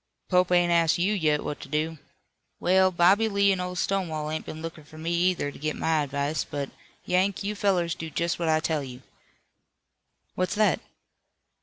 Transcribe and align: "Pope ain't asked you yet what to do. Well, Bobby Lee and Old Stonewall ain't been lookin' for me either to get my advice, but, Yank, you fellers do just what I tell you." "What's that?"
"Pope 0.29 0.51
ain't 0.51 0.71
asked 0.71 0.97
you 0.97 1.13
yet 1.13 1.43
what 1.43 1.59
to 1.61 1.69
do. 1.69 1.99
Well, 2.59 2.89
Bobby 2.89 3.29
Lee 3.29 3.51
and 3.51 3.61
Old 3.61 3.77
Stonewall 3.77 4.31
ain't 4.31 4.47
been 4.47 4.59
lookin' 4.63 4.83
for 4.83 4.97
me 4.97 5.11
either 5.11 5.51
to 5.51 5.59
get 5.59 5.75
my 5.75 6.01
advice, 6.01 6.43
but, 6.43 6.71
Yank, 7.05 7.43
you 7.43 7.53
fellers 7.53 7.93
do 7.93 8.09
just 8.09 8.39
what 8.39 8.49
I 8.49 8.61
tell 8.61 8.83
you." 8.83 9.03
"What's 10.33 10.55
that?" 10.55 10.79